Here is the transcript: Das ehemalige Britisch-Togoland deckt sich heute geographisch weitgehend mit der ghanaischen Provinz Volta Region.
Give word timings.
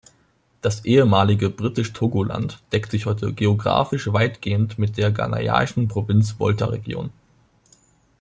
Das 0.63 0.83
ehemalige 0.83 1.51
Britisch-Togoland 1.51 2.57
deckt 2.73 2.89
sich 2.89 3.05
heute 3.05 3.33
geographisch 3.33 4.11
weitgehend 4.11 4.79
mit 4.79 4.97
der 4.97 5.11
ghanaischen 5.11 5.89
Provinz 5.89 6.39
Volta 6.39 6.65
Region. 6.65 7.11